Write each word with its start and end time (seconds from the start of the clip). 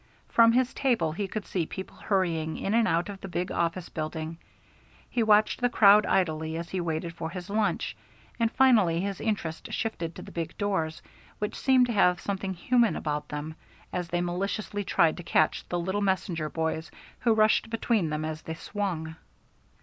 From 0.29 0.51
his 0.53 0.73
table 0.73 1.11
he 1.11 1.27
could 1.27 1.45
see 1.45 1.67
people 1.67 1.95
hurrying 1.97 2.57
in 2.57 2.73
and 2.73 2.87
out 2.87 3.07
of 3.07 3.21
the 3.21 3.27
big 3.27 3.51
office 3.51 3.87
building. 3.89 4.39
He 5.07 5.21
watched 5.21 5.61
the 5.61 5.69
crowd 5.69 6.07
idly 6.07 6.57
as 6.57 6.71
he 6.71 6.81
waited 6.81 7.13
for 7.13 7.29
his 7.29 7.51
lunch, 7.51 7.95
and 8.39 8.51
finally 8.51 9.01
his 9.01 9.21
interest 9.21 9.71
shifted 9.71 10.15
to 10.15 10.23
the 10.23 10.31
big 10.31 10.57
doors, 10.57 11.03
which 11.37 11.53
seemed 11.55 11.85
to 11.85 11.93
have 11.93 12.19
something 12.19 12.55
human 12.55 12.95
about 12.95 13.29
them, 13.29 13.53
as 13.93 14.07
they 14.07 14.21
maliciously 14.21 14.83
tried 14.83 15.17
to 15.17 15.21
catch 15.23 15.69
the 15.69 15.77
little 15.77 16.01
messenger 16.01 16.49
boys 16.49 16.89
who 17.19 17.35
rushed 17.35 17.69
between 17.69 18.09
them 18.09 18.25
as 18.25 18.41
they 18.41 18.55
swung. 18.55 19.17